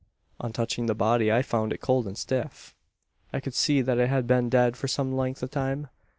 "On 0.39 0.51
touching 0.51 0.87
the 0.87 0.95
body, 0.95 1.31
I 1.31 1.43
found 1.43 1.71
it 1.71 1.79
cold 1.79 2.07
and 2.07 2.17
stiff. 2.17 2.73
I 3.31 3.39
could 3.39 3.53
see 3.53 3.83
that 3.83 3.99
it 3.99 4.09
had 4.09 4.25
been 4.25 4.49
dead 4.49 4.75
for 4.75 4.87
some 4.87 5.15
length 5.15 5.43
of 5.43 5.51
time. 5.51 5.89